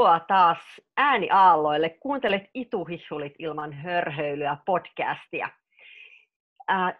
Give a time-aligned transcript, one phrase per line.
[0.00, 0.58] Tervetuloa taas
[0.96, 1.88] ääniaalloille.
[1.88, 5.48] Kuuntelet Ituhihulit ilman hörhöilyä podcastia.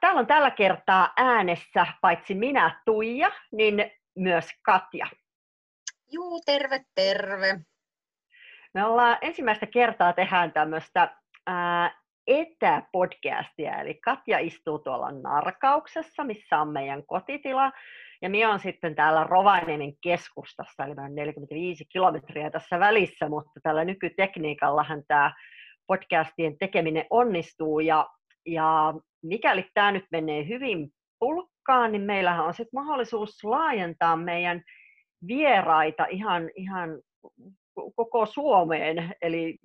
[0.00, 5.06] Täällä on tällä kertaa äänessä paitsi minä Tuija, niin myös Katja.
[6.12, 7.60] Juu, terve, terve.
[8.74, 11.16] Me ollaan ensimmäistä kertaa tehdään tämmöistä
[12.26, 17.72] etäpodcastia, eli Katja istuu tuolla Narkauksessa, missä on meidän kotitila,
[18.22, 25.02] ja minä olen sitten täällä Rovaniemen keskustassa, eli 45 kilometriä tässä välissä, mutta tällä nykytekniikallahan
[25.08, 25.32] tämä
[25.86, 28.08] podcastien tekeminen onnistuu, ja,
[28.46, 34.62] ja mikäli tämä nyt menee hyvin pulkkaan, niin meillähän on sitten mahdollisuus laajentaa meidän
[35.26, 36.90] vieraita ihan, ihan
[37.96, 39.58] koko Suomeen, eli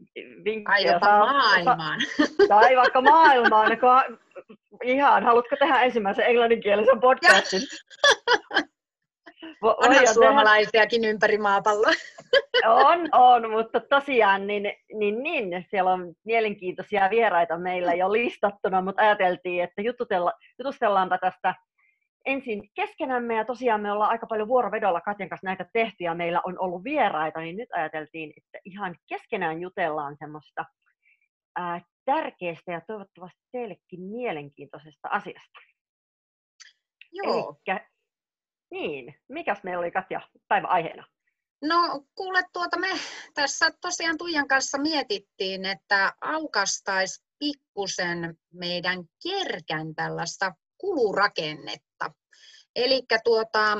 [0.46, 1.99] vinkkejä saa, maailmaan.
[2.48, 3.72] Tai vaikka maailmaan.
[4.86, 7.62] Ihan, haluatko tehdä ensimmäisen englanninkielisen podcastin?
[9.62, 11.12] Onhan suomalaisiakin tehdä.
[11.12, 11.92] ympäri maapalloa.
[12.66, 19.02] On, on, mutta tosiaan niin, niin, niin, siellä on mielenkiintoisia vieraita meillä jo listattuna, mutta
[19.02, 21.55] ajateltiin, että jututella, jutustellaanpa tästä
[22.26, 26.42] ensin keskenämme, ja tosiaan me ollaan aika paljon vuorovedolla Katjan kanssa näitä tehty, ja meillä
[26.46, 30.66] on ollut vieraita, niin nyt ajateltiin, että ihan keskenään jutellaan semmoista
[31.55, 35.60] ää, tärkeästä ja toivottavasti teillekin mielenkiintoisesta asiasta.
[37.12, 37.50] Joo.
[37.50, 37.90] Elikkä,
[38.72, 41.08] niin, mikäs meillä oli Katja päivän aiheena?
[41.62, 42.88] No kuule, tuota me
[43.34, 52.12] tässä tosiaan Tuijan kanssa mietittiin, että aukastaisi pikkusen meidän kerkän tällaista kulurakennetta.
[52.76, 53.78] Eli tuota,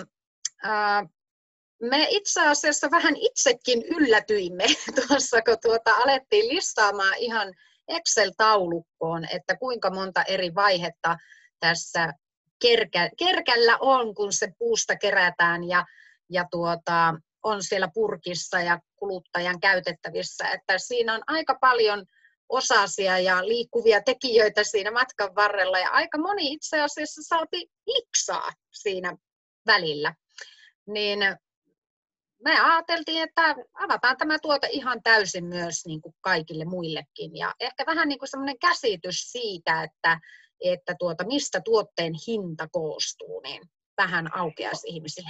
[1.82, 4.64] me itse asiassa vähän itsekin yllätyimme
[5.08, 7.54] tuossa, kun tuota, alettiin listaamaan ihan
[7.88, 11.18] Excel-taulukkoon, että kuinka monta eri vaihetta
[11.60, 12.14] tässä
[12.62, 15.86] kerkä, kerkällä on, kun se puusta kerätään ja,
[16.30, 17.14] ja tuota,
[17.44, 20.50] on siellä purkissa ja kuluttajan käytettävissä.
[20.50, 22.06] Että siinä on aika paljon
[22.50, 29.18] osasia ja liikkuvia tekijöitä siinä matkan varrella ja aika moni itse asiassa saati liksaa siinä
[29.66, 30.14] välillä.
[30.88, 31.20] Niin
[32.46, 37.38] me ajateltiin, että avataan tämä tuote ihan täysin myös niin kuin kaikille muillekin.
[37.38, 40.20] Ja ehkä vähän niin kuin semmoinen käsitys siitä, että,
[40.64, 43.62] että tuota, mistä tuotteen hinta koostuu, niin
[43.98, 45.30] vähän aukeaisi ihmisille.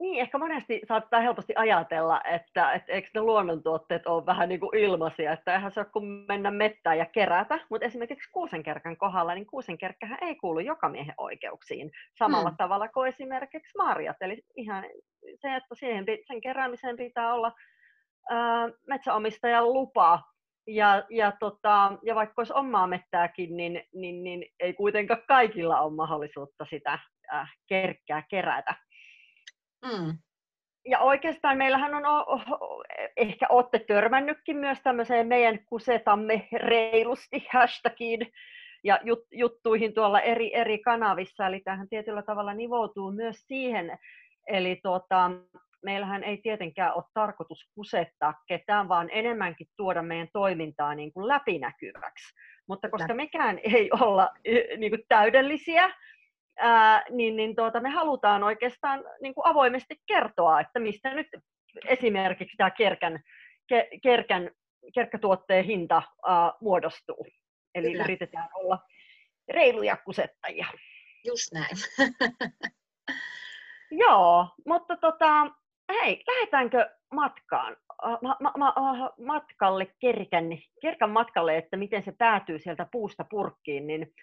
[0.00, 4.76] Niin, ehkä monesti saattaa helposti ajatella, että, että eikö ne luonnontuotteet ole vähän niin kuin
[4.76, 9.46] ilmaisia, että eihän se ole kuin mennä mettään ja kerätä, mutta esimerkiksi kuusenkerkän kohdalla, niin
[9.46, 12.56] kuusenkerkkähän ei kuulu joka miehen oikeuksiin samalla hmm.
[12.56, 14.84] tavalla kuin esimerkiksi marjat, eli ihan
[15.34, 17.52] se, että siihen, sen keräämiseen pitää olla
[18.30, 20.22] ää, metsäomistajan lupa,
[20.66, 25.94] ja, ja, tota, ja vaikka olisi omaa mettääkin, niin, niin, niin ei kuitenkaan kaikilla ole
[25.94, 26.98] mahdollisuutta sitä
[27.32, 28.74] äh, kerkkää kerätä.
[29.84, 30.18] Mm.
[30.88, 32.04] Ja oikeastaan meillähän on,
[33.16, 38.32] ehkä olette törmännytkin myös tämmöiseen meidän kusetamme reilusti hashtagiin
[38.84, 43.98] ja jut, juttuihin tuolla eri, eri kanavissa, eli tähän tietyllä tavalla nivoutuu myös siihen,
[44.46, 45.30] eli tuota,
[45.82, 52.34] meillähän ei tietenkään ole tarkoitus kusettaa ketään, vaan enemmänkin tuoda meidän toimintaa niin kuin läpinäkyväksi.
[52.68, 54.28] Mutta koska mekään ei olla
[54.76, 55.90] niin kuin täydellisiä,
[56.60, 61.26] ää, niin, niin tuota, me halutaan oikeastaan niin kuin avoimesti kertoa, että mistä nyt
[61.88, 63.20] esimerkiksi tämä kerkän,
[63.68, 64.50] ke, kerkän,
[64.94, 67.26] kerkkätuotteen hinta ää, muodostuu.
[67.74, 68.04] Eli Kyllä.
[68.04, 68.78] yritetään olla
[69.48, 70.66] reiluja kusettajia.
[71.24, 71.76] Just näin.
[73.90, 75.46] Joo, mutta tota,
[75.92, 77.76] hei, lähdetäänkö matkaan?
[78.22, 78.74] Ma, ma, ma,
[79.26, 80.44] matkalle, kerkän,
[80.82, 84.14] kerkän matkalle, että miten se päätyy sieltä puusta purkkiin, niin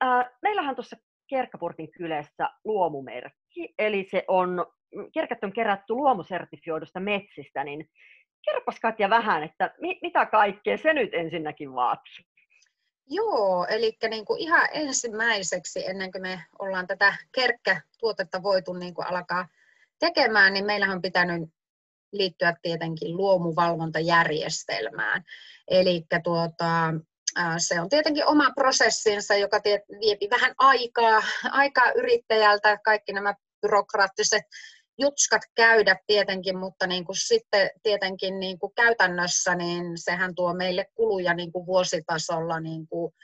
[0.00, 0.96] ää, meillähän tuossa
[1.28, 4.66] Kerkkapurkin kylässä luomumerkki, eli se on,
[5.12, 7.90] kerkat on kerätty luomusertifioidusta metsistä, niin
[8.44, 12.24] kerropas Katja vähän, että mi, mitä kaikkea se nyt ensinnäkin vaatii?
[13.10, 19.06] Joo, eli niin kuin ihan ensimmäiseksi, ennen kuin me ollaan tätä kerkkätuotetta voitu niin kuin
[19.06, 19.48] alkaa
[19.98, 21.50] tekemään, niin meillähän on pitänyt
[22.12, 25.24] liittyä tietenkin luomuvalvontajärjestelmään.
[25.68, 26.94] Eli tuota,
[27.58, 29.60] se on tietenkin oma prosessinsa, joka
[30.00, 34.42] viepi vähän aikaa, aikaa yrittäjältä, kaikki nämä byrokraattiset
[34.98, 40.86] jutskat käydä tietenkin, mutta niin kuin sitten tietenkin niin kuin käytännössä niin sehän tuo meille
[40.94, 43.14] kuluja niin kuin vuositasolla niin kuin,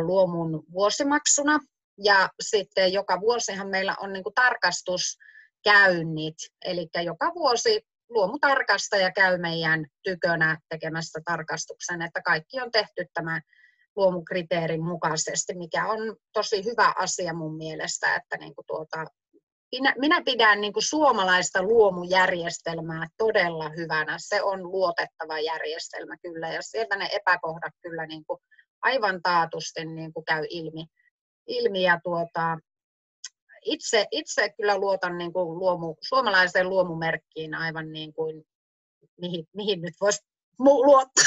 [0.00, 1.58] luomun vuosimaksuna.
[2.04, 6.34] Ja sitten joka vuosihan meillä on niin kuin tarkastuskäynnit,
[6.64, 13.42] eli joka vuosi luomutarkastaja käy meidän tykönä tekemässä tarkastuksen, että kaikki on tehty tämän
[13.96, 19.04] luomukriteerin mukaisesti, mikä on tosi hyvä asia mun mielestä, että niin kuin tuota,
[19.72, 24.16] minä, minä pidän niin kuin suomalaista luomujärjestelmää todella hyvänä.
[24.18, 28.38] Se on luotettava järjestelmä kyllä ja sieltä ne epäkohdat kyllä niin kuin
[28.82, 30.86] aivan taatusti niin kuin käy ilmi.
[31.46, 32.58] ilmi ja tuota,
[33.66, 38.44] itse, itse kyllä luotan niin kuin luomu, suomalaiseen luomumerkkiin aivan niin kuin
[39.20, 40.26] mihin, mihin nyt voisi
[40.58, 41.24] luottaa.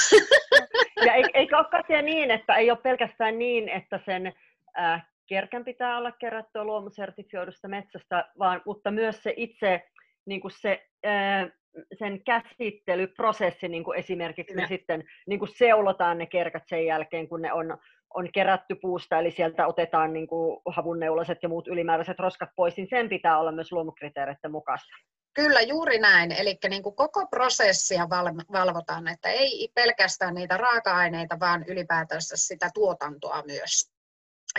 [1.05, 4.33] Ja eikö ole niin, että ei ole pelkästään niin, että sen
[4.79, 9.81] äh, kerkän pitää olla kerättyä luomusertifioidusta metsästä, vaan, mutta myös se itse
[10.25, 11.51] niin kuin se, äh,
[11.99, 17.41] sen käsittelyprosessi, niin kuin esimerkiksi me sitten niin kuin seulotaan ne kerkat sen jälkeen, kun
[17.41, 17.77] ne on,
[18.15, 22.87] on kerätty puusta, eli sieltä otetaan niin kuin havunneulaset ja muut ylimääräiset roskat pois, niin
[22.89, 24.89] sen pitää olla myös luomukriteereiden mukaista.
[25.33, 26.31] Kyllä, juuri näin.
[26.31, 28.07] Eli niin kuin koko prosessia
[28.51, 33.91] valvotaan, että ei pelkästään niitä raaka-aineita, vaan ylipäätänsä sitä tuotantoa myös.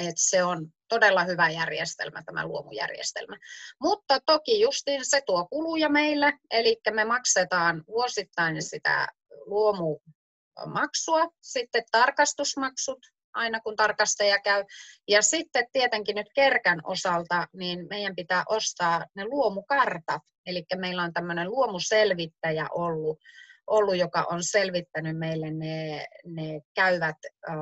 [0.08, 3.37] Et se on todella hyvä järjestelmä, tämä luomujärjestelmä.
[3.81, 9.06] Mutta toki justiin se tuo kuluja meille, eli me maksetaan vuosittain sitä
[9.47, 12.99] luomumaksua, sitten tarkastusmaksut,
[13.35, 14.65] aina kun tarkastaja käy.
[15.09, 20.23] Ja sitten tietenkin nyt kerkän osalta, niin meidän pitää ostaa ne luomukartat.
[20.47, 23.19] Eli meillä on tämmöinen luomuselvittäjä ollut,
[23.67, 27.17] ollut, joka on selvittänyt meille ne, ne käyvät
[27.49, 27.56] äh,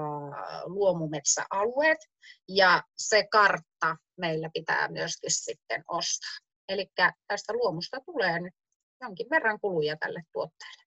[0.65, 1.99] luomumetsäalueet.
[2.49, 6.39] Ja se kartta meillä pitää myöskin sitten ostaa.
[6.69, 6.87] Eli
[7.29, 8.55] tästä luomusta tulee nyt
[9.01, 10.85] jonkin verran kuluja tälle tuotteelle.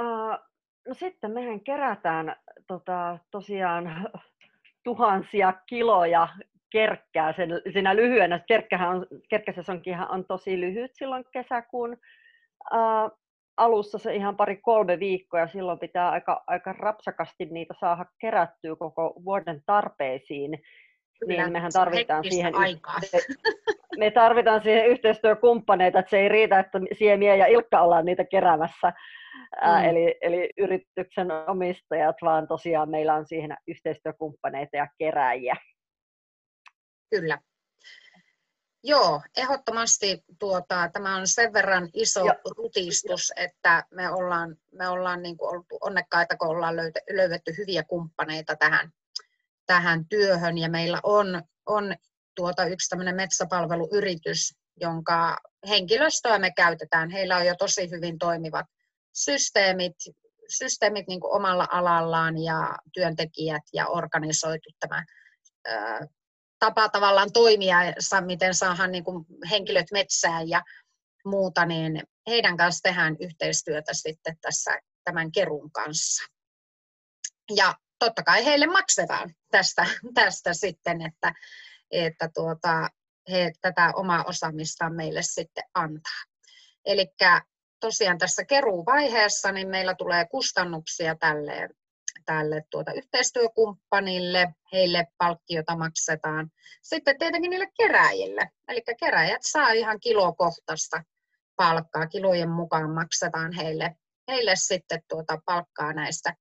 [0.00, 0.51] Uh,
[0.88, 2.36] No sitten mehän kerätään
[2.66, 4.10] tota, tosiaan
[4.84, 6.28] tuhansia kiloja
[6.70, 8.38] kerkkää sen, siinä lyhyenä.
[8.38, 11.96] Kerkkähän on, kerkkäsesonkinhan on tosi lyhyt silloin kesäkuun
[12.72, 13.10] ää,
[13.56, 18.76] alussa se ihan pari kolme viikkoa ja silloin pitää aika, aika rapsakasti niitä saada kerättyä
[18.76, 20.62] koko vuoden tarpeisiin.
[21.20, 23.00] Kyllä, niin mehän tarvitaan siihen, aikaa.
[23.98, 28.92] me tarvitaan siihen yhteistyökumppaneita, että se ei riitä, että Siemiä ja Ilkka ollaan niitä keräämässä,
[29.60, 29.84] mm.
[29.84, 35.56] eli, eli yrityksen omistajat, vaan tosiaan meillä on siihen yhteistyökumppaneita ja kerääjiä.
[37.10, 37.38] Kyllä.
[38.84, 42.34] Joo, ehdottomasti tuota, tämä on sen verran iso ja.
[42.56, 46.76] rutistus, että me ollaan, me ollaan niin kuin oltu onnekkaita, kun ollaan
[47.10, 48.90] löydetty hyviä kumppaneita tähän,
[49.66, 50.58] tähän työhön.
[50.58, 51.94] Ja meillä on, on
[52.36, 55.36] tuota yksi tämmöinen metsäpalveluyritys, jonka
[55.68, 57.10] henkilöstöä me käytetään.
[57.10, 58.66] Heillä on jo tosi hyvin toimivat
[59.12, 59.96] systeemit,
[60.48, 65.04] systeemit niin kuin omalla alallaan ja työntekijät ja organisoitu tämä
[65.64, 66.00] ää,
[66.58, 67.76] tapa tavallaan toimia,
[68.26, 70.62] miten saadaan niin kuin henkilöt metsään ja
[71.24, 76.24] muuta, niin heidän kanssa tehdään yhteistyötä sitten tässä tämän kerun kanssa.
[77.56, 81.32] Ja totta kai heille maksetaan tästä, tästä sitten, että,
[81.90, 82.88] että tuota,
[83.30, 86.22] he tätä omaa osaamistaan meille sitten antaa.
[86.84, 87.06] Eli
[87.82, 91.68] tosiaan tässä keruuvaiheessa niin meillä tulee kustannuksia tälle,
[92.26, 96.50] tälle tuota yhteistyökumppanille, heille palkkiota maksetaan.
[96.82, 101.02] Sitten tietenkin niille keräjille, eli keräjät saa ihan kilokohtaista
[101.56, 103.96] palkkaa, kilojen mukaan maksetaan heille,
[104.28, 106.34] heille sitten tuota palkkaa näistä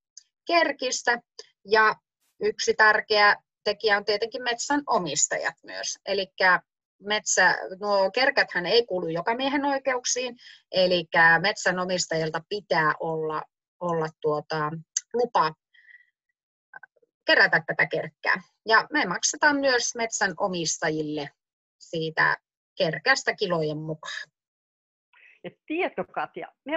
[0.48, 1.22] kerkistä.
[1.66, 1.96] Ja
[2.42, 6.00] yksi tärkeä tekijä on tietenkin metsän omistajat myös.
[6.06, 6.28] Eli
[7.02, 10.38] metsä, nuo kerkäthän ei kuulu joka miehen oikeuksiin,
[10.72, 11.08] eli
[11.42, 13.42] metsänomistajilta pitää olla,
[13.80, 14.72] olla tuota,
[15.14, 15.54] lupa
[17.26, 18.42] kerätä tätä kerkkää.
[18.66, 21.30] Ja me maksetaan myös metsän omistajille
[21.80, 22.38] siitä
[22.78, 24.30] kerkästä kilojen mukaan.
[25.44, 26.74] Ja tieto Katja, me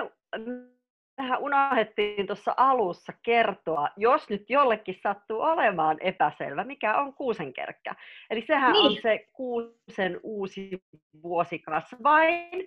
[1.16, 7.94] Tähän unohdettiin tuossa alussa kertoa, jos nyt jollekin sattuu olemaan epäselvä, mikä on kuusenkerkkä.
[8.30, 8.86] Eli sehän niin.
[8.86, 10.70] on se kuusen uusi
[11.22, 12.66] vuosikasvain.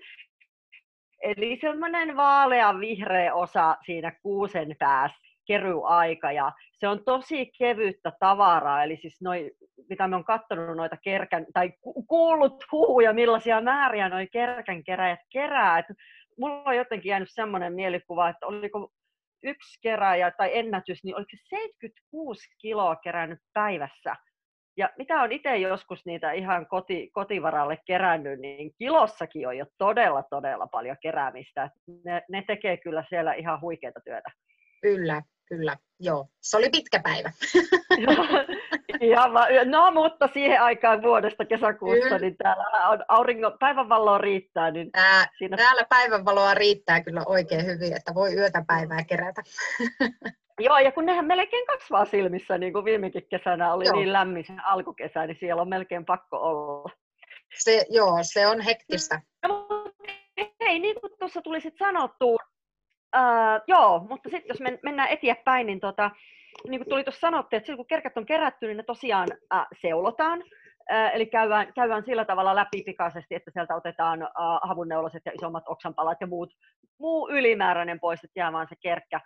[1.22, 8.84] Eli semmoinen vaalean vihreä osa siinä kuusen päässä keryaika ja se on tosi kevyttä tavaraa,
[8.84, 9.52] eli siis noi,
[9.90, 11.74] mitä me on katsonut noita kerkän, tai
[12.08, 15.94] kuullut huhuja, millaisia määriä noi kerkän keräjät kerää, että
[16.40, 18.92] mulla on jotenkin jäänyt semmoinen mielikuva, että oliko
[19.44, 24.16] yksi keräjä tai ennätys, niin oliko se 76 kiloa kerännyt päivässä.
[24.78, 30.24] Ja mitä on itse joskus niitä ihan koti, kotivaralle kerännyt, niin kilossakin on jo todella,
[30.30, 31.70] todella paljon keräämistä.
[32.04, 34.30] Ne, ne tekee kyllä siellä ihan huikeita työtä.
[34.82, 35.78] Kyllä, kyllä.
[36.00, 37.32] Joo, se oli pitkä päivä.
[39.10, 42.20] ja, no, mutta siihen aikaan vuodesta kesäkuussa, kyllä.
[42.20, 44.72] niin täällä on auringon, päivänvaloa riittää.
[44.72, 45.58] Niin Tää, siinä...
[45.58, 49.42] Täällä päivänvaloa riittää kyllä oikein hyvin, että voi yötä päivää kerätä.
[50.60, 53.96] Joo, ja kun nehän melkein kasvaa silmissä, niin kuin viimekin kesänä oli Joo.
[53.96, 56.90] niin lämmin se alkukesä, niin siellä on melkein pakko olla.
[57.56, 59.22] Se, joo, se on hektistä.
[59.48, 60.14] No, mutta
[60.60, 62.38] hei, niin kuin tuossa tuli sitten sanottua,
[63.14, 66.12] ää, joo, mutta sitten jos men, mennään eteenpäin, niin tota,
[66.70, 69.66] niin kuin tuli tuossa sanottu, että silloin kun kerkat on kerätty, niin ne tosiaan ää,
[69.82, 70.44] seulotaan.
[70.90, 74.30] Ää, eli käydään, käydään sillä tavalla läpi pikaisesti, että sieltä otetaan ää,
[74.64, 76.54] havunneulaset ja isommat oksanpalat ja muut,
[77.00, 79.22] muu ylimääräinen pois, että jää vaan se kerkkä,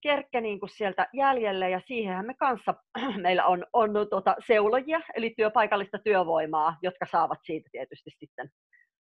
[0.00, 2.74] kerkkä niin kuin sieltä jäljelle, ja siihenhän me kanssa,
[3.22, 8.50] meillä on, on tota, seulojia, eli työpaikallista työvoimaa, jotka saavat siitä tietysti sitten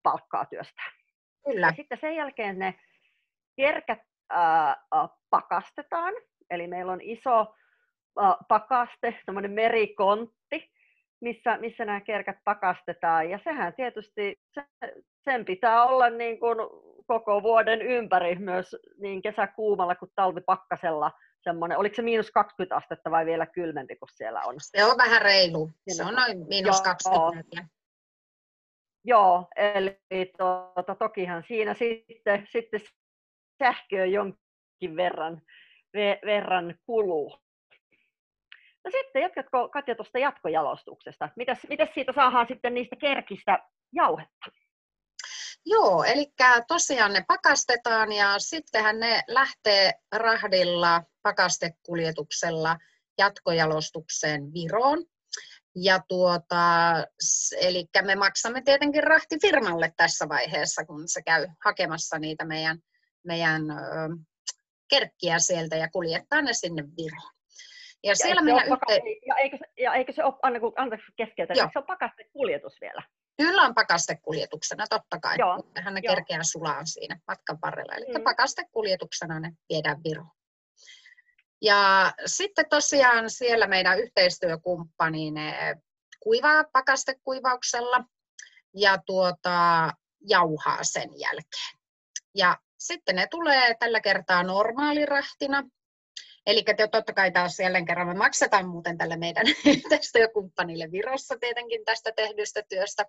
[0.03, 0.91] palkkaa työstään.
[1.45, 1.67] Kyllä.
[1.67, 2.75] Ja sitten sen jälkeen ne
[3.59, 3.99] kerkät
[4.29, 4.75] ää,
[5.29, 6.13] pakastetaan,
[6.49, 7.55] eli meillä on iso
[8.19, 10.71] ää, pakaste, semmoinen merikontti,
[11.21, 13.29] missä, missä nämä kerkät pakastetaan.
[13.29, 14.63] Ja sehän tietysti, se,
[15.23, 16.57] sen pitää olla niin kuin
[17.07, 21.11] koko vuoden ympäri myös niin kesäkuumalla kuin talvipakkasella
[21.43, 24.55] semmoinen, oliko se miinus 20 astetta vai vielä kylmempi kuin siellä on?
[24.59, 25.71] Se on vähän reilu.
[25.87, 26.83] Se on noin miinus Joo.
[26.83, 27.67] 24.
[29.03, 32.79] Joo, eli tuota, tokihan siinä sitten, sitten
[33.59, 35.41] sähköä jonkin verran,
[35.93, 37.39] ve, verran kuluu.
[38.85, 41.29] No sitten jatkatko Katja tuosta jatkojalostuksesta?
[41.35, 43.59] Mitäs, mitäs siitä saadaan sitten niistä kerkistä
[43.93, 44.51] jauhetta?
[45.65, 46.31] Joo, eli
[46.67, 52.77] tosiaan ne pakastetaan ja sittenhän ne lähtee rahdilla pakastekuljetuksella
[53.17, 55.05] jatkojalostukseen Viroon.
[55.75, 56.93] Ja tuota,
[57.61, 62.79] eli me maksamme tietenkin rahtifirmalle tässä vaiheessa, kun se käy hakemassa niitä meidän,
[63.23, 63.61] meidän
[64.89, 67.33] kerkkiä sieltä ja kuljettaa ne sinne Viroon.
[68.03, 69.01] Ja, ja siellä meidän yhteen...
[69.27, 73.03] ja, eikö, ja eikö se ole, anna, kun, anteeksi keskeytä, eikö se ole pakastekuljetus vielä?
[73.37, 75.55] Kyllä on pakastekuljetuksena, totta kai, Joo.
[75.55, 77.93] mutta hän kerkeää sulaa siinä matkan varrella.
[77.93, 78.23] Eli mm.
[78.23, 80.31] pakastekuljetuksena ne viedään Viroon.
[81.61, 85.75] Ja sitten tosiaan siellä meidän yhteistyökumppani ne
[86.19, 88.03] kuivaa pakastekuivauksella
[88.75, 89.89] ja tuota,
[90.29, 91.79] jauhaa sen jälkeen.
[92.35, 95.63] Ja sitten ne tulee tällä kertaa normaalirahtina.
[96.45, 99.45] Eli totta kai taas jälleen kerran me maksetaan muuten tälle meidän
[99.75, 103.05] yhteistyökumppanille Virossa tietenkin tästä tehdystä työstä.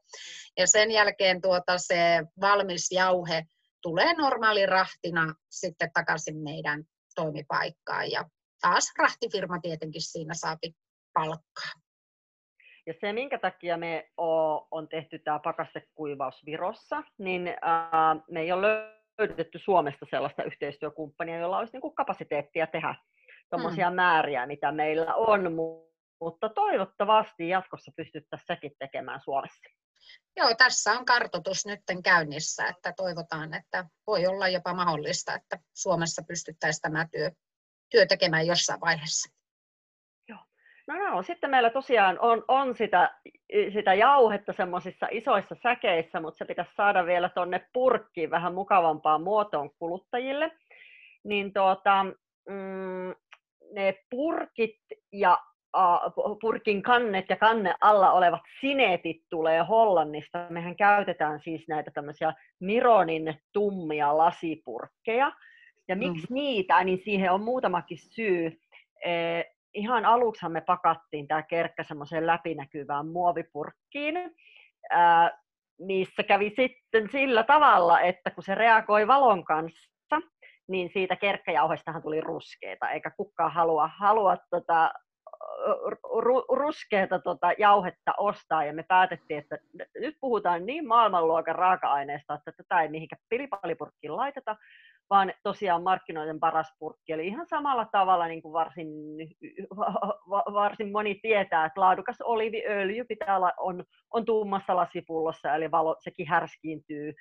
[0.56, 3.44] Ja sen jälkeen tuota se valmis jauhe
[3.82, 6.84] tulee normaalirahtina sitten takaisin meidän
[7.14, 8.10] toimipaikkaan.
[8.10, 8.24] Ja
[8.60, 10.72] taas rahtifirma tietenkin siinä saapi
[11.12, 11.72] palkkaa.
[12.86, 14.10] Ja se, minkä takia me
[14.70, 17.42] on tehty tämä pakastekuivaus Virossa, niin
[18.30, 22.94] me ei ole löydetty Suomesta sellaista yhteistyökumppania, jolla olisi niin kuin kapasiteettia tehdä
[23.50, 23.96] tuommoisia hmm.
[23.96, 25.52] määriä, mitä meillä on,
[26.20, 29.70] mutta toivottavasti jatkossa pystyttäisiin sekin tekemään Suomessa.
[30.36, 36.22] Joo, tässä on kartoitus nyt käynnissä, että toivotaan, että voi olla jopa mahdollista, että Suomessa
[36.28, 37.30] pystyttäisiin tämä työ
[37.90, 39.39] työ tekemään jossain vaiheessa.
[40.97, 41.09] Joo.
[41.09, 43.14] No, no sitten meillä tosiaan on, on sitä,
[43.73, 49.70] sitä jauhetta semmoisissa isoissa säkeissä, mutta se pitäisi saada vielä tuonne purkkiin vähän mukavampaan muotoon
[49.78, 50.52] kuluttajille.
[51.25, 52.04] Niin tuota,
[52.49, 53.14] mm,
[53.73, 54.76] ne purkit
[55.12, 55.38] ja
[55.76, 60.47] uh, purkin kannet ja kanne alla olevat sineetit tulee Hollannista.
[60.50, 65.32] Mehän käytetään siis näitä tämmöisiä Mironin tummia lasipurkkeja.
[65.88, 66.35] Ja miksi mm.
[66.35, 68.61] niitä, niin siihen on muutamakin syy.
[69.74, 74.32] Ihan aluksihan me pakattiin tämä kerkkä semmoiseen läpinäkyvään muovipurkkiin, eh,
[75.78, 80.20] missä kävi sitten sillä tavalla, että kun se reagoi valon kanssa,
[80.68, 84.92] niin siitä kerkkäjauhestahan tuli ruskeita, eikä kukaan halua, halua tota,
[86.20, 89.58] ru, ruskeata tota jauhetta ostaa, ja me päätettiin, että
[90.00, 94.56] nyt puhutaan niin maailmanluokan raaka-aineesta, että tätä ei mihinkään pilipalipurkkiin laiteta,
[95.11, 97.12] vaan tosiaan markkinoiden paras purkki.
[97.12, 98.88] Eli ihan samalla tavalla niin kuin varsin,
[100.31, 106.29] varsin moni tietää, että laadukas oliiviöljy pitää olla, on, on tummassa lasipullossa, eli valo, sekin
[106.29, 107.14] härskiintyy,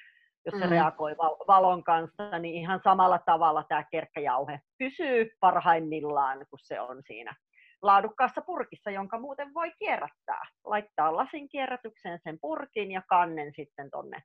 [0.45, 0.71] jos se mm.
[0.71, 1.15] reagoi
[1.47, 7.35] valon kanssa, niin ihan samalla tavalla tämä kerkkäjauhe pysyy parhaimmillaan, kun se on siinä
[7.81, 10.41] laadukkaassa purkissa, jonka muuten voi kierrättää.
[10.65, 14.23] Laittaa lasin kierrätykseen sen purkin ja kannen sitten tonne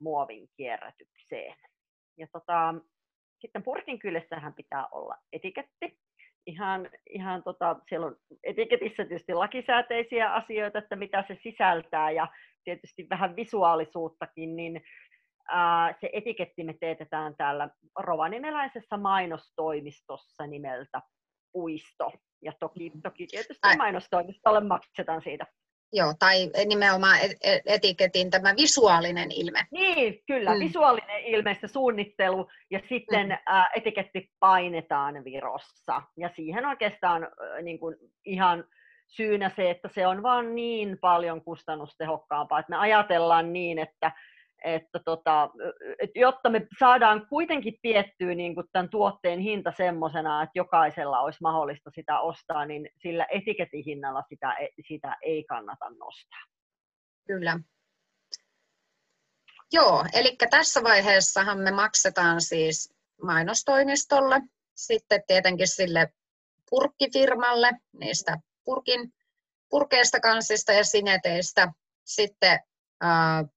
[0.00, 1.56] muovin kierrätykseen.
[2.18, 2.74] Ja tota,
[3.40, 5.98] sitten purkin kyljessähän pitää olla etiketti.
[6.46, 12.28] Ihan, ihan tota, siellä on etiketissä tietysti lakisääteisiä asioita, että mitä se sisältää ja
[12.64, 14.82] tietysti vähän visuaalisuuttakin, niin
[15.48, 21.02] ää, se etiketti me teetetään täällä rovanimeläisessä mainostoimistossa nimeltä
[21.52, 22.12] Puisto.
[22.42, 25.46] Ja toki, toki tietysti mainostoimistolle maksetaan siitä
[25.92, 27.18] Joo, tai nimenomaan
[27.66, 29.66] etiketin tämä visuaalinen ilme.
[29.70, 30.60] Niin, kyllä, mm.
[30.60, 33.54] visuaalinen ilme, se suunnittelu ja sitten mm.
[33.56, 36.02] ä, etiketti painetaan Virossa.
[36.16, 38.64] Ja siihen oikeastaan ä, niin kuin ihan
[39.06, 44.12] syynä se, että se on vaan niin paljon kustannustehokkaampaa, että me ajatellaan niin, että
[44.64, 45.50] että tota,
[45.98, 51.90] että jotta me saadaan kuitenkin piettyä niin tämän tuotteen hinta semmoisena, että jokaisella olisi mahdollista
[51.94, 56.40] sitä ostaa, niin sillä etiketihinnalla sitä, e, sitä ei kannata nostaa.
[57.26, 57.58] Kyllä.
[59.72, 64.40] Joo, eli tässä vaiheessahan me maksetaan siis mainostoimistolle,
[64.76, 66.12] sitten tietenkin sille
[66.70, 69.12] purkkifirmalle niistä purkin,
[69.70, 71.72] purkeista kansista ja sineteistä,
[72.04, 72.60] sitten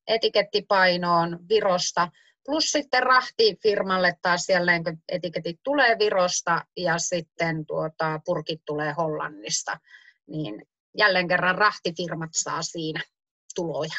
[0.07, 2.11] etikettipainoon Virosta,
[2.45, 9.79] plus sitten rahtifirmalle taas jälleen, kun etiketit tulee Virosta ja sitten tuota, purkit tulee Hollannista,
[10.27, 13.01] niin jälleen kerran rahtifirmat saa siinä
[13.55, 13.95] tuloja.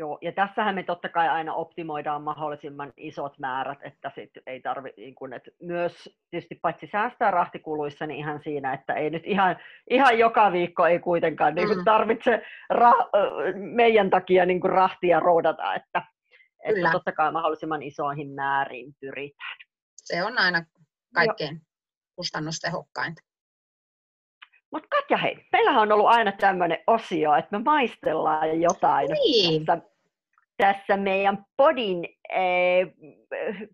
[0.00, 4.92] Joo, ja tässähän me totta kai aina optimoidaan mahdollisimman isot määrät, että sit ei tarvi,
[4.96, 9.56] niin kun, että myös tietysti paitsi säästää rahtikuluissa, niin ihan siinä, että ei nyt ihan,
[9.90, 11.84] ihan joka viikko ei kuitenkaan niin mm.
[11.84, 12.92] tarvitse ra,
[13.54, 16.02] meidän takia niin kuin rahtia roudata, että,
[16.64, 19.56] että totta kai mahdollisimman isoihin määriin pyritään.
[19.96, 20.64] Se on aina
[21.14, 21.64] kaikkein Joo.
[22.16, 23.22] kustannustehokkainta.
[24.72, 29.66] Mutta Katja, hei, meillähän on ollut aina tämmöinen osio, että me maistellaan jotain niin.
[29.66, 29.89] tässä,
[30.60, 32.86] tässä meidän podin ee,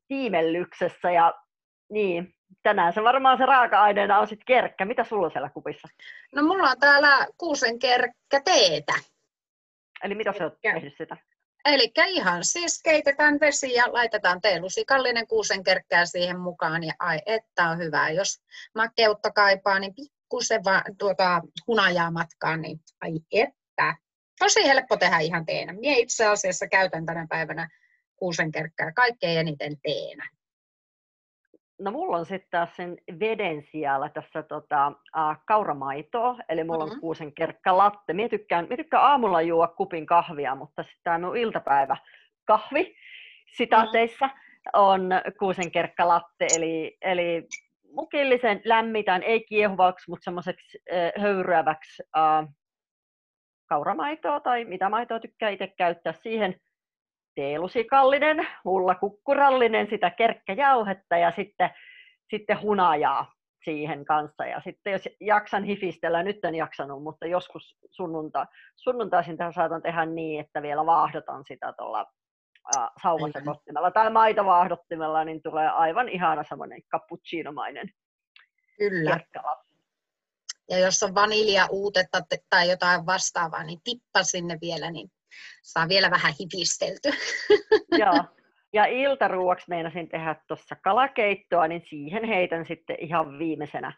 [0.08, 1.10] tiimellyksessä.
[1.10, 1.34] Ja
[1.90, 4.84] niin, tänään se varmaan se raaka-aineena on sitten kerkkä.
[4.84, 5.88] Mitä sulla on siellä kupissa?
[6.34, 8.92] No mulla on täällä kuusen kerkkä teetä.
[10.04, 11.16] Eli mitä sä oot tehnyt sitä?
[11.64, 17.78] Eli ihan siis keitetään vesi ja laitetaan teelusikallinen kuusenkerkkää siihen mukaan ja ai että on
[17.78, 18.10] hyvä.
[18.10, 18.42] Jos
[18.74, 23.94] makeutta kaipaa, niin pikkusen va, tuota, hunajaa matkaan, niin ai että.
[24.38, 25.72] Tosi helppo tehdä ihan teenä.
[25.72, 27.68] Mie itse asiassa käytän tänä päivänä
[28.16, 30.28] kuusenkerkkää kaikkein eniten teenä.
[31.78, 34.86] No mulla on sitten taas sen veden siellä tässä tota,
[35.18, 36.94] äh, kauramaitoa, eli mulla mm-hmm.
[36.94, 38.12] on kuusenkerkkä latte.
[38.12, 41.96] Mie tykkään, mie tykkään aamulla juo kupin kahvia, mutta sitten tämä mun iltapäivä
[42.44, 42.94] kahvi
[43.56, 44.70] sitaateissa mm-hmm.
[44.72, 47.46] on kuusenkerkkä latte, eli, eli
[47.92, 52.48] mukillisen lämmitän, ei kiehuvaksi, mutta semmoiseksi äh, höyryäväksi äh,
[53.66, 56.60] kauramaitoa tai mitä maitoa tykkää itse käyttää siihen
[57.34, 61.70] teelusikallinen, hullakukkurallinen, sitä kerkkäjauhetta ja sitten,
[62.30, 63.32] sitten hunajaa
[63.64, 64.46] siihen kanssa.
[64.46, 70.06] Ja sitten jos jaksan hifistellä, nyt en jaksanut, mutta joskus sunnunta, sunnuntaisin tähän saatan tehdä
[70.06, 72.06] niin, että vielä vaahdotan sitä tuolla
[72.76, 77.88] äh, sauvasekottimella tai maitovaahdottimella, niin tulee aivan ihana semmoinen cappuccinomainen
[78.78, 79.20] Kyllä.
[80.70, 85.08] Ja jos on vanilja uutetta tai jotain vastaavaa, niin tippa sinne vielä, niin
[85.62, 87.10] saa vielä vähän hipistelty.
[88.02, 88.24] Joo.
[88.72, 93.92] Ja iltaruuaksi meinasin tehdä tuossa kalakeittoa, niin siihen heitän sitten ihan viimeisenä,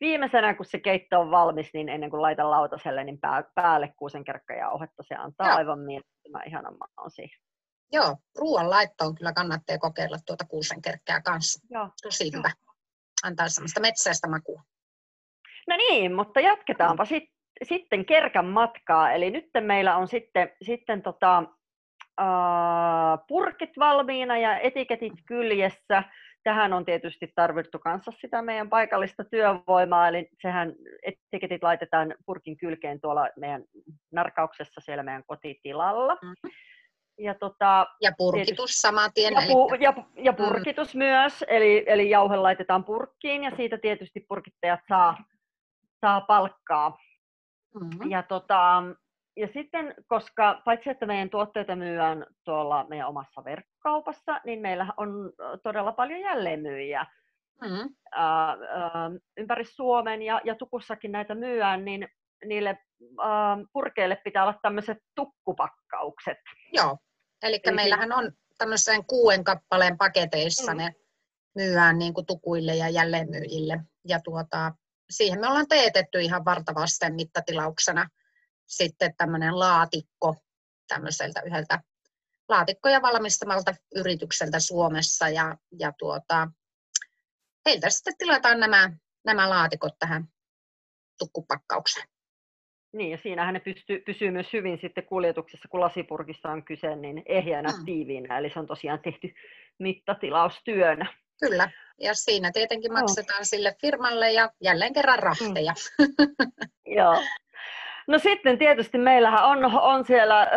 [0.00, 3.18] viimeisenä, kun se keitto on valmis, niin ennen kuin laitan lautaselle, niin
[3.54, 5.02] päälle kuusenkerkkajauhetta.
[5.08, 5.56] Se antaa Joo.
[5.56, 7.40] aivan mielettömän ihanan maun siihen.
[7.92, 11.66] Joo, ruoan laittoon kyllä kannattaa kokeilla tuota kuusenkerkkää kanssa.
[11.70, 11.88] Joo.
[12.02, 12.50] Tosi hyvä.
[13.22, 14.62] Antaa semmoista metsäistä makua.
[15.70, 17.06] No niin, mutta jatketaanpa mm.
[17.06, 19.12] sitten sitten kerkan matkaa.
[19.12, 21.42] Eli nyt meillä on sitten, sitten tota,
[22.20, 26.02] uh, purkit valmiina ja etiketit kyljessä.
[26.42, 33.00] Tähän on tietysti tarvittu kanssa sitä meidän paikallista työvoimaa, eli sehän etiketit laitetaan purkin kylkeen
[33.00, 33.62] tuolla meidän
[34.12, 36.14] narkauksessa siellä meidän kotitilalla.
[36.14, 36.50] Mm-hmm.
[37.18, 39.34] Ja, tota, ja purkitus tietysti, saman tien.
[39.34, 40.36] Ja, pu, ja, ja mm.
[40.36, 40.98] purkitus mm.
[40.98, 45.16] myös, eli, eli jauhe laitetaan purkkiin ja siitä tietysti purkittajat saa,
[46.00, 46.98] saa palkkaa.
[47.74, 48.10] Mm-hmm.
[48.10, 48.82] Ja, tota,
[49.36, 55.32] ja sitten, koska paitsi että meidän tuotteita myydään tuolla meidän omassa verkkokaupassa, niin meillä on
[55.62, 57.06] todella paljon jälleenmyyjiä
[57.60, 57.94] mm-hmm.
[58.12, 62.08] ää, ää, ympäri Suomen ja, ja Tukussakin näitä myydään, niin
[62.44, 62.78] niille
[63.22, 66.38] ää, purkeille pitää olla tämmöiset tukkupakkaukset.
[66.72, 66.98] Joo,
[67.42, 70.78] eli meillähän on tämmöisen kuuden kappaleen paketeissa mm.
[70.78, 70.94] ne
[71.54, 73.80] myydään niin kuin tukuille ja jälleenmyyjille.
[74.08, 74.72] Ja tuota,
[75.10, 78.08] siihen me ollaan teetetty ihan vartavasten mittatilauksena
[78.66, 80.36] sitten tämmöinen laatikko
[80.88, 81.80] tämmöiseltä yhdeltä
[82.48, 86.48] laatikkoja valmistamalta yritykseltä Suomessa ja, ja tuota,
[87.66, 88.92] heiltä sitten tilataan nämä,
[89.24, 90.24] nämä laatikot tähän
[91.18, 92.06] tukkupakkaukseen.
[92.92, 97.22] Niin, ja siinähän ne pystyy, pysyy myös hyvin sitten kuljetuksessa, kun lasipurkista on kyse, niin
[97.26, 97.84] ehjänä hmm.
[97.84, 99.34] tiiviinä, eli se on tosiaan tehty
[99.78, 101.14] mittatilaustyönä.
[101.40, 103.46] Kyllä, ja siinä tietenkin maksetaan oh.
[103.46, 105.74] sille firmalle ja jälleen kerran rahteja.
[105.98, 106.06] Mm.
[106.96, 107.22] Joo.
[108.06, 110.48] No sitten tietysti meillähän on, on siellä,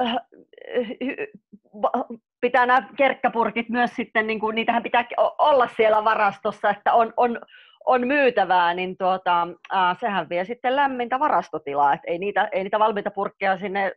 [2.41, 5.05] pitää nämä kerkkapurkit myös sitten, niin kuin, niitähän pitää
[5.37, 7.39] olla siellä varastossa, että on, on,
[7.85, 12.79] on myytävää, niin tuota, äh, sehän vie sitten lämmintä varastotilaa, että ei niitä, ei niitä
[12.79, 13.93] valmiita purkkeja sinne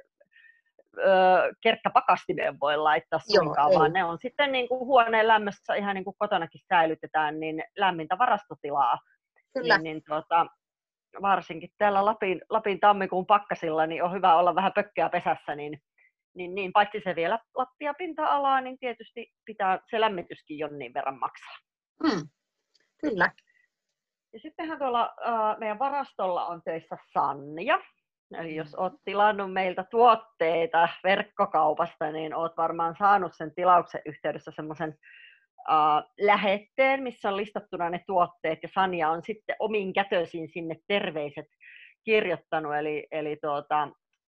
[1.62, 6.16] kerkkapakastimeen voi laittaa suinkaan, vaan ne on sitten niin kuin huoneen lämmössä ihan niin kuin
[6.18, 8.98] kotonakin säilytetään, niin lämmintä varastotilaa.
[9.52, 9.78] Kyllä.
[9.78, 10.46] Niin, niin tuota,
[11.22, 15.80] varsinkin täällä Lapin, Lapin tammikuun pakkasilla, niin on hyvä olla vähän pökkeä pesässä, niin,
[16.34, 21.56] niin, niin paitsi se vielä lattia pinta-alaa, niin tietysti pitää se lämmityskin jonnin verran maksaa.
[22.06, 22.28] Hmm.
[23.00, 23.30] Kyllä.
[24.32, 27.80] Ja sittenhän tuolla äh, meidän varastolla on töissä Sanja.
[28.34, 34.88] Eli jos olet tilannut meiltä tuotteita verkkokaupasta, niin olet varmaan saanut sen tilauksen yhteydessä semmoisen
[35.68, 41.46] uh, lähetteen, missä on listattuna ne tuotteet, ja Sanja on sitten omin kätöisin sinne terveiset
[42.04, 43.88] kirjoittanut, eli, eli tuota,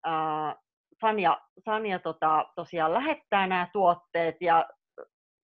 [0.08, 0.66] uh,
[1.02, 4.70] Sanja, Sanja tota, tosiaan lähettää nämä tuotteet, ja,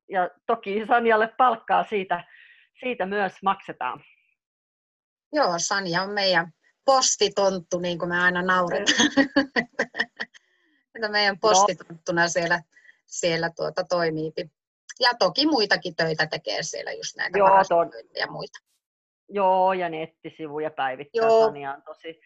[0.09, 2.23] ja toki Sanjalle palkkaa siitä,
[2.79, 4.03] siitä myös maksetaan.
[5.33, 6.51] Joo, Sanja on meidän
[6.85, 9.09] postitonttu, niin kuin me aina nauretaan.
[10.95, 12.61] Että meidän postitonttuna siellä,
[13.05, 14.31] siellä tuota toimii.
[14.99, 17.49] Ja toki muitakin töitä tekee siellä, just näitä Joo,
[18.19, 18.59] ja muita.
[19.29, 21.45] Joo, ja nettisivuja päivittää Joo.
[21.45, 22.19] Sania on tosi...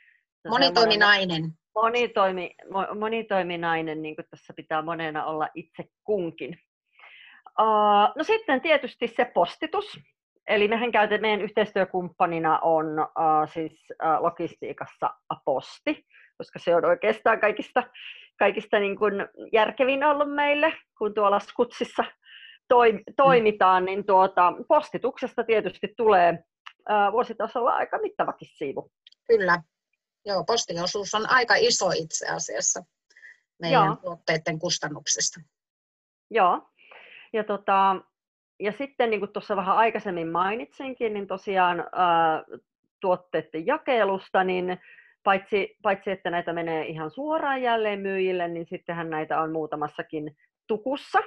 [0.50, 1.52] Monitoiminainen.
[1.76, 2.56] Monitoimi,
[3.00, 6.60] monitoiminainen, niin kuin tässä pitää monena olla itse kunkin.
[7.60, 10.00] Uh, no sitten tietysti se postitus.
[10.48, 16.06] Eli mehän käytetään, meidän yhteistyökumppanina on uh, siis uh, logistiikassa Aposti,
[16.38, 17.84] koska se on oikeastaan kaikista,
[18.40, 19.14] kaikista niin kuin
[19.54, 22.04] järkevin ollut meille, kun tuolla Skutsissa
[22.68, 28.92] toi, toimitaan, niin tuota, postituksesta tietysti tulee uh, vuositasolla aika mittavakin siivu.
[29.28, 29.62] Kyllä.
[30.26, 32.84] Joo, postiosuus on aika iso itse asiassa
[33.62, 33.96] meidän Joo.
[33.96, 35.40] tuotteiden kustannuksista.
[36.32, 36.70] Joo.
[37.34, 37.96] Ja tota,
[38.60, 42.44] ja sitten niin kuin tuossa vähän aikaisemmin mainitsinkin, niin tosiaan ää,
[43.00, 44.78] tuotteiden jakelusta, niin
[45.24, 50.38] paitsi, paitsi että näitä menee ihan suoraan jälleen myyjille, niin sittenhän näitä on muutamassakin
[50.68, 51.20] tukussa,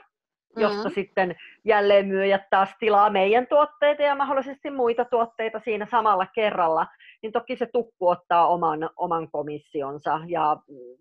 [0.56, 0.94] josta mm-hmm.
[0.94, 6.86] sitten jälleenmyyjät taas tilaa meidän tuotteita ja mahdollisesti muita tuotteita siinä samalla kerralla,
[7.22, 10.56] niin toki se tukku ottaa oman, oman komissionsa ja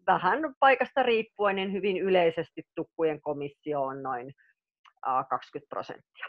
[0.08, 4.34] vähän paikasta riippuen, niin hyvin yleisesti tukkujen komissio on noin
[5.30, 6.26] 20 prosenttia.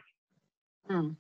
[0.88, 1.17] Mm.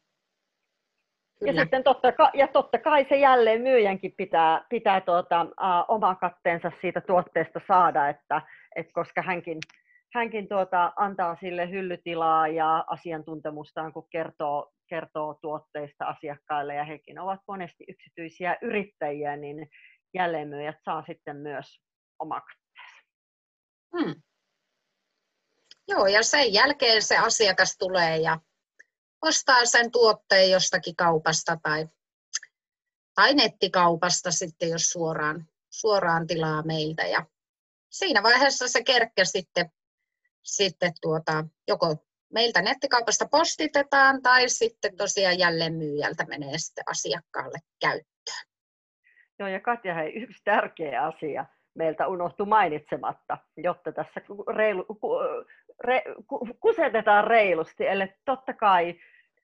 [1.46, 6.14] Ja sitten totta kai, ja totta kai se jälleen myyjänkin pitää, pitää tuota, uh, oma
[6.14, 8.42] katteensa siitä tuotteesta saada, että,
[8.76, 9.58] et koska hänkin,
[10.14, 17.40] hänkin tuota, antaa sille hyllytilaa ja asiantuntemustaan, kun kertoo, kertoo tuotteista asiakkaille, ja hekin ovat
[17.48, 19.68] monesti yksityisiä yrittäjiä, niin
[20.14, 21.80] jälleenmyyjät saa sitten myös
[22.18, 23.04] oma katteensa.
[23.98, 24.22] Hmm.
[25.88, 28.38] Joo, ja sen jälkeen se asiakas tulee ja
[29.22, 31.88] ostaa sen tuotteen jostakin kaupasta tai,
[33.14, 37.02] tai nettikaupasta sitten, jos suoraan, suoraan tilaa meiltä.
[37.02, 37.26] Ja
[37.90, 39.70] siinä vaiheessa se kerkkä sitten,
[40.42, 41.96] sitten tuota, joko
[42.32, 48.48] meiltä nettikaupasta postitetaan tai sitten tosiaan jälleen myyjältä menee sitten asiakkaalle käyttöön.
[49.38, 54.20] Joo, ja Katja, hei, yksi tärkeä asia meiltä unohtui mainitsematta, jotta tässä
[54.56, 54.86] reilu,
[55.84, 56.02] re,
[56.60, 57.86] kusetetaan reilusti.
[57.86, 58.94] Eli totta kai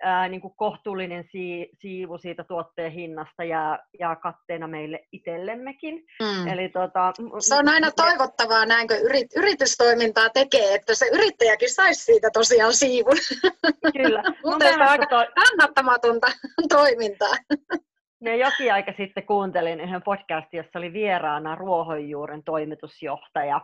[0.02, 6.06] ää, niin kuin kohtuullinen si, siivu siitä tuotteen hinnasta jää, jää katteena meille itsellemmekin.
[6.22, 6.48] Mm.
[6.48, 12.30] Eli, tota, se on aina toivottavaa, näinkö yrit, yritystoimintaa tekee, että se yrittäjäkin saisi siitä
[12.32, 13.16] tosiaan siivun.
[13.92, 14.22] Kyllä.
[14.44, 15.26] Mutta se on aika toi...
[15.34, 16.26] kannattamatonta
[16.76, 17.34] toimintaa.
[18.20, 23.60] Ne jokin aika sitten kuuntelin yhden podcastin, jossa oli vieraana Ruohonjuuren toimitusjohtaja.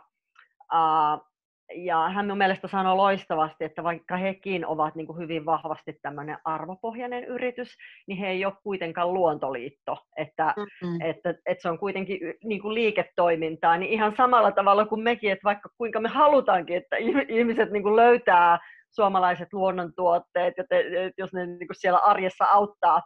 [0.72, 1.29] Uh,
[1.74, 6.38] ja hän mun mielestä sanoi loistavasti, että vaikka hekin ovat niin kuin hyvin vahvasti tämmöinen
[6.44, 7.68] arvopohjainen yritys,
[8.06, 11.00] niin he ei ole kuitenkaan luontoliitto, että, mm-hmm.
[11.00, 15.44] että, että se on kuitenkin niin kuin liiketoimintaa, niin ihan samalla tavalla kuin mekin, että
[15.44, 16.96] vaikka kuinka me halutaankin, että
[17.28, 18.58] ihmiset niin kuin löytää
[18.90, 20.54] suomalaiset luonnontuotteet,
[21.18, 23.02] jos ne niin kuin siellä arjessa auttaa,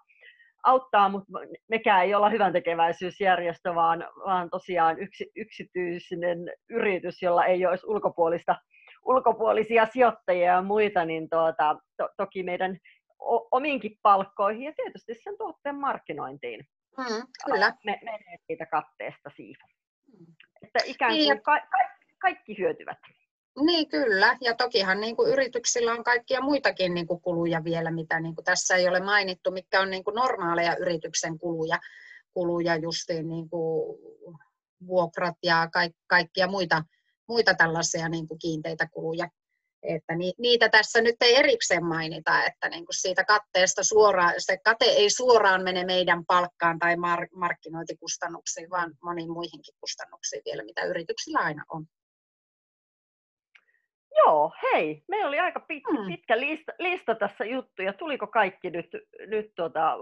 [0.64, 1.32] auttaa, mutta
[1.68, 6.38] mekään ei olla hyvän tekeväisyysjärjestö, vaan, vaan tosiaan yksi, yksityinen
[6.70, 8.56] yritys, jolla ei olisi ulkopuolista,
[9.04, 12.78] ulkopuolisia sijoittajia ja muita, niin tuota, to, toki meidän
[13.50, 16.60] omiinkin palkkoihin ja tietysti sen tuotteen markkinointiin.
[16.98, 17.72] Mm, kyllä.
[17.84, 19.66] Me, menee siitä katteesta siivu.
[20.18, 20.26] Mm.
[20.62, 22.98] Että ikään kuin niin, ka- ka- kaikki hyötyvät.
[23.60, 28.20] Niin kyllä, ja tokihan niin kuin yrityksillä on kaikkia muitakin niin kuin kuluja vielä, mitä
[28.20, 31.78] niin kuin tässä ei ole mainittu, mitkä on niin kuin normaaleja yrityksen kuluja,
[32.32, 33.98] kuluja justiin niin kuin
[34.86, 36.84] vuokrat ja kaik, kaikkia muita,
[37.28, 39.28] muita tällaisia niin kuin kiinteitä kuluja.
[39.82, 44.58] Että ni, niitä tässä nyt ei erikseen mainita, että niin kuin siitä katteesta suoraan, se
[44.64, 50.84] kate ei suoraan mene meidän palkkaan tai mar, markkinointikustannuksiin, vaan moniin muihinkin kustannuksiin vielä, mitä
[50.84, 51.86] yrityksillä aina on.
[54.16, 56.06] Joo, hei, meillä oli aika pitkä, hmm.
[56.06, 57.92] pitkä lista, lista tässä juttuja.
[57.92, 58.86] Tuliko kaikki nyt,
[59.26, 59.96] nyt tuota,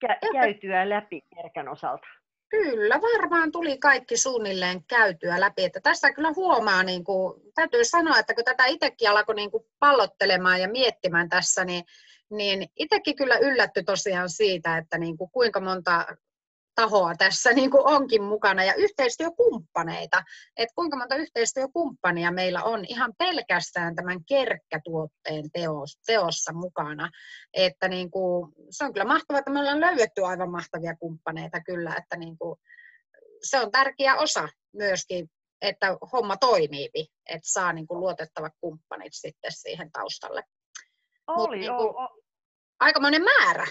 [0.00, 2.06] kä, käytyä läpi Kerkän osalta?
[2.48, 5.64] Kyllä, varmaan tuli kaikki suunnilleen käytyä läpi.
[5.64, 9.64] Että tässä kyllä huomaa, niin kuin, täytyy sanoa, että kun tätä itsekin alkoi niin kuin
[9.78, 11.84] pallottelemaan ja miettimään tässä, niin,
[12.30, 16.06] niin itsekin kyllä yllätty tosiaan siitä, että niin kuin kuinka monta
[16.74, 20.22] tahoa tässä niin kuin onkin mukana ja yhteistyökumppaneita.
[20.56, 25.44] Että kuinka monta yhteistyökumppania meillä on ihan pelkästään tämän kerkkätuotteen
[26.06, 27.10] teossa mukana.
[27.54, 31.94] Että niin kuin, se on kyllä mahtavaa, että me ollaan löydetty aivan mahtavia kumppaneita kyllä,
[31.98, 32.58] että niin kuin,
[33.42, 35.30] se on tärkeä osa myöskin,
[35.62, 36.90] että homma toimii,
[37.26, 40.42] että saa niin kuin luotettavat kumppanit sitten siihen taustalle.
[41.26, 42.08] Oli, Mut, niin kuin, o, o.
[42.80, 43.66] aikamoinen määrä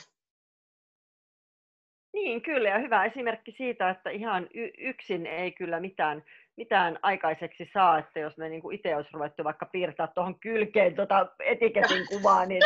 [2.14, 6.24] niin, kyllä, ja hyvä esimerkki siitä, että ihan y- yksin ei kyllä mitään,
[6.58, 11.28] mitään aikaiseksi saa, että jos me niin itse olisi ruvettu vaikka piirtää tuohon kylkeen tuota
[11.40, 12.64] etiketin kuvaa, niin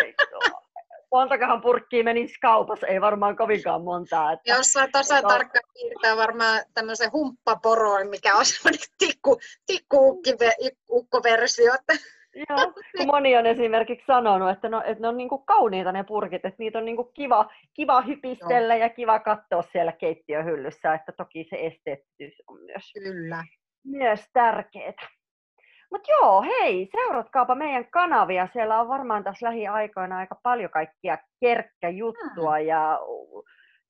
[1.11, 4.31] montakahan purkkiä menisi kaupassa, ei varmaan kovinkaan montaa.
[4.31, 5.29] Että, Jos saa tasan no.
[5.29, 11.73] tarkkaan piirtää varmaan tämmöisen humppaporoin, mikä on semmoinen tikku, tikku-ukko-versio.
[12.35, 16.03] Joo, kun moni on esimerkiksi sanonut, että, no, että ne on niin kuin kauniita ne
[16.03, 18.83] purkit, että niitä on niin kuin kiva, kiva hypistellä Joo.
[18.83, 23.43] ja kiva katsoa siellä keittiöhyllyssä, että toki se esteettisyys on myös, Kyllä.
[23.85, 24.93] myös tärkeää.
[25.91, 28.47] Mutta joo, hei, seuratkaapa meidän kanavia.
[28.53, 32.67] Siellä on varmaan tässä lähiaikoina aika paljon kaikkia kerkkäjuttua hmm.
[32.67, 32.99] ja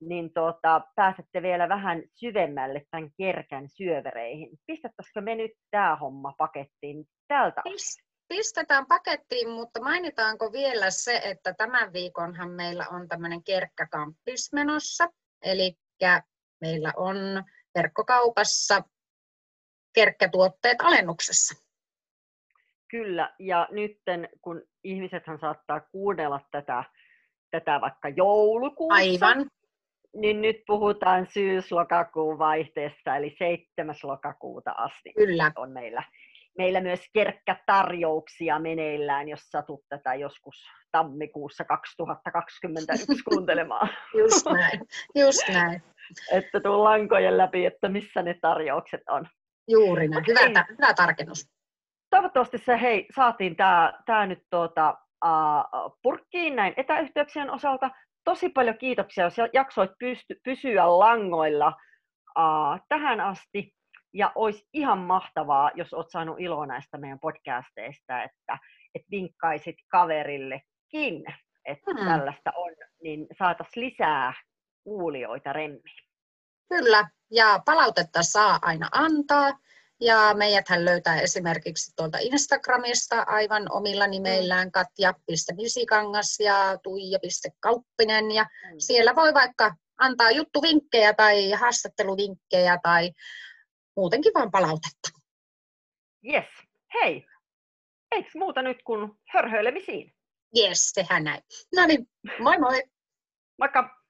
[0.01, 4.49] niin tota, pääsette vielä vähän syvemmälle tämän kerkän syövereihin.
[4.67, 7.61] Pistettäisikö me nyt tämä homma pakettiin tältä?
[8.27, 15.09] Pistetään pakettiin, mutta mainitaanko vielä se, että tämän viikonhan meillä on tämmöinen kerkkäkamppis menossa.
[15.41, 15.77] Eli
[16.61, 17.15] meillä on
[17.75, 18.83] verkkokaupassa
[19.93, 21.65] kerkkätuotteet alennuksessa.
[22.87, 23.97] Kyllä, ja nyt
[24.41, 26.83] kun ihmisethän saattaa kuunnella tätä,
[27.51, 29.49] tätä vaikka joulukuussa, Aivan.
[30.15, 33.95] niin nyt puhutaan syys-lokakuun vaihteessa, eli 7.
[34.03, 35.51] lokakuuta asti Kyllä.
[35.55, 36.03] on meillä
[36.57, 43.89] meillä myös kerkkätarjouksia meneillään, jos satut tätä joskus tammikuussa 2021 kuuntelemaan.
[44.17, 44.81] Just näin,
[45.15, 45.83] just näin.
[46.31, 49.27] että tuu lankojen läpi, että missä ne tarjoukset on.
[49.67, 51.49] Juuri näin, hyvä, hei, hyvä tarkennus.
[52.09, 57.89] Toivottavasti se, hei, saatiin tämä tää nyt tuota, uh, purkkiin näin etäyhteyksien osalta.
[58.23, 61.67] Tosi paljon kiitoksia, jos jaksoit pysty, pysyä langoilla
[62.39, 63.75] uh, tähän asti.
[64.15, 68.57] Ja olisi ihan mahtavaa, jos olet saanut iloa näistä meidän podcasteista, että,
[68.95, 71.23] että vinkkaisit kaverillekin,
[71.65, 72.05] että hmm.
[72.07, 72.71] tällaista on,
[73.03, 74.33] niin saataisiin lisää
[74.83, 76.05] kuulijoita remmiin.
[76.69, 79.59] Kyllä, ja palautetta saa aina antaa.
[80.01, 88.31] Ja meidäthän löytää esimerkiksi tuolta Instagramista aivan omilla nimeillään katja.visikangas ja tuija.kauppinen.
[88.31, 88.75] Ja hmm.
[88.79, 93.11] siellä voi vaikka antaa juttuvinkkejä tai haastatteluvinkkejä tai
[93.95, 95.09] muutenkin vaan palautetta.
[96.33, 96.45] Yes.
[96.93, 97.25] Hei,
[98.11, 100.15] eikö muuta nyt kuin hörhöilemisiin?
[100.57, 101.43] Yes, tehdään näin.
[101.75, 102.07] No niin,
[102.39, 102.83] moi moi!
[103.59, 104.04] Moikka!